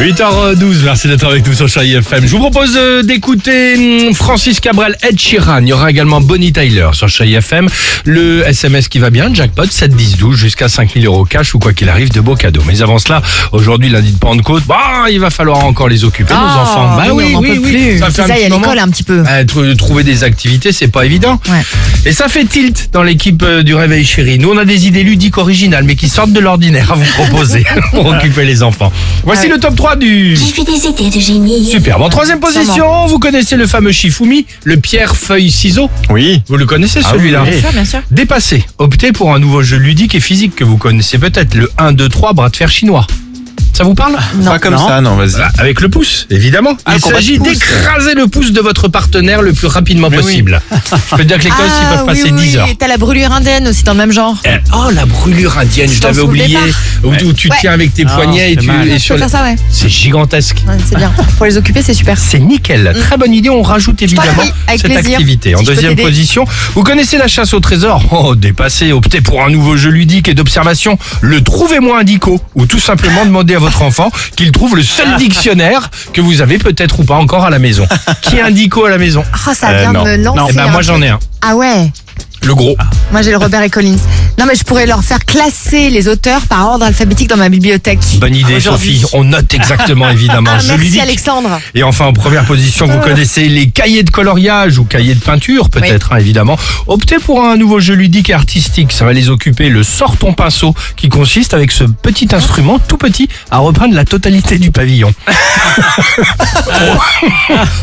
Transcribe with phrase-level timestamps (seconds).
[0.00, 2.24] 8h12, merci d'être avec nous sur Chérie FM.
[2.26, 3.76] Je vous propose euh, d'écouter
[4.08, 5.60] hum, Francis Cabrel, Ed Sheeran.
[5.62, 7.68] Il y aura également Bonnie Tyler sur Chérie FM.
[8.04, 11.72] Le SMS qui va bien, jackpot 7 10 12 jusqu'à 5000 euros cash ou quoi
[11.72, 12.62] qu'il arrive de beaux cadeaux.
[12.66, 16.40] Mais avant cela, aujourd'hui lundi de Pentecôte, bah, il va falloir encore les occuper nos
[16.40, 16.96] Ah, enfants.
[16.96, 17.70] Bah oui, oui, on oui, peut oui.
[17.72, 17.98] plus.
[18.00, 18.62] Ça fait un ça, il y petit a moment.
[18.72, 19.22] l'école un petit peu.
[19.22, 21.38] Tr- Trouver des activités, c'est pas évident.
[21.48, 21.62] Ouais.
[22.06, 24.38] Et ça fait tilt dans l'équipe euh, du Réveil Chéri.
[24.38, 27.64] Nous, on a des idées ludiques originales, mais qui sortent de l'ordinaire à vous proposer
[27.92, 28.90] pour occuper les enfants.
[29.24, 29.48] Voici Ouais.
[29.54, 30.36] le top 3 du...
[30.36, 31.64] J'ai fait des idées de génie.
[31.66, 32.02] Superbe.
[32.02, 35.90] En troisième position, vous connaissez le fameux Shifumi, le pierre, feuille, ciseau.
[36.10, 36.42] Oui.
[36.48, 37.50] Vous le connaissez Ah celui-là oui.
[37.50, 38.00] Bien sûr, bien sûr.
[38.10, 38.64] Dépassé.
[38.78, 42.08] Optez pour un nouveau jeu ludique et physique que vous connaissez peut-être, le 1, 2,
[42.08, 43.06] 3 bras de fer chinois.
[43.82, 44.86] Ça vous parle Pas comme non.
[44.86, 45.30] ça, non, vas-y.
[45.30, 46.76] Voilà, Avec le pouce, évidemment.
[46.86, 47.48] Ah, Il le combat de s'agit pouce.
[47.58, 50.22] d'écraser le pouce de votre partenaire le plus rapidement Mais oui.
[50.22, 50.62] possible.
[51.10, 52.66] Je peux te dire que les gosses, ils peuvent Ah, oui, passer oui, 10 heures.
[52.68, 52.76] oui.
[52.78, 54.36] T'as la brûlure indienne aussi dans le même genre.
[54.46, 56.56] Euh, Oh, la brûlure indienne, je t'en l'avais oublié.
[57.02, 57.56] Où, où tu Ouais.
[57.60, 58.88] tiens avec tes Ah, poignets et, c'est tu, mal.
[58.88, 59.56] et Tu sur peux le- faire ça, ouais.
[59.68, 60.58] C'est gigantesque.
[60.68, 61.12] Ouais, C'est bien.
[61.36, 62.16] Pour les occuper, c'est super.
[62.18, 62.94] C'est nickel.
[63.00, 63.50] Très bonne idée.
[63.50, 65.14] On rajoute évidemment prie, avec cette plaisir.
[65.18, 65.56] activité.
[65.56, 66.02] En Si je peux deuxième t'aider.
[66.04, 66.44] position,
[66.76, 68.92] vous connaissez la chasse au trésor Oh, dépassé.
[68.92, 70.96] Optez pour un nouveau jeu ludique et d'observation.
[71.20, 72.40] Le Trouvez-moi un dico.
[72.54, 76.58] Ou tout simplement demander à votre enfant qu'il trouve le seul dictionnaire que vous avez
[76.58, 77.86] peut-être ou pas encore à la maison.
[78.20, 80.04] Qui a un dico à la maison Ah, ça Euh, vient non.
[80.04, 80.50] de me lancer.
[80.50, 81.18] Eh ben, un moi j'en ai un.
[81.40, 81.90] Ah ouais.
[82.44, 82.76] Le gros.
[83.12, 83.96] Moi j'ai le Robert et Collins.
[84.38, 88.00] Non mais je pourrais leur faire classer les auteurs par ordre alphabétique dans ma bibliothèque.
[88.18, 88.58] Bonne idée.
[88.60, 89.04] Sophie.
[89.12, 90.50] On note exactement, évidemment.
[90.52, 91.00] Ah, merci ludique.
[91.00, 91.60] Alexandre.
[91.74, 95.68] Et enfin, en première position, vous connaissez les cahiers de coloriage ou cahiers de peinture,
[95.70, 96.58] peut-être, hein, évidemment.
[96.86, 98.90] Optez pour un nouveau jeu ludique et artistique.
[98.92, 99.68] Ça va les occuper.
[99.68, 104.04] Le sort ton pinceau, qui consiste avec ce petit instrument tout petit à reprendre la
[104.04, 105.12] totalité du pavillon.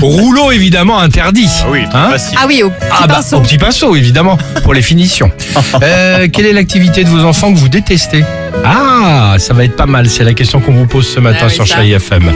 [0.00, 1.48] Rouleau, évidemment, interdit.
[1.68, 2.38] oui, Hein facile.
[2.40, 3.36] Ah oui, au petit Ah bah, pinceau.
[3.36, 5.30] au petit pinceau, évidemment, pour les finitions.
[5.82, 8.24] Euh, quelle est l'activité de vos enfants que vous détestez
[8.64, 11.46] Ah, ça va être pas mal, c'est la question qu'on vous pose ce matin Ah
[11.48, 11.64] oui, sur.
[11.66, 12.32] Chéri FM.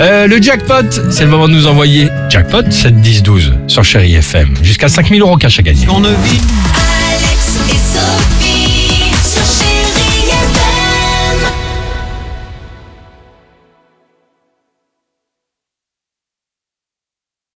[0.00, 4.16] Euh, le jackpot, c'est le moment de nous envoyer jackpot 7 10 12 sur Chéri
[4.16, 4.54] FM.
[4.62, 5.86] Jusqu'à 5000 euros cash à gagner.
[5.88, 6.40] On ne vit
[6.74, 8.45] Alex et Sophie.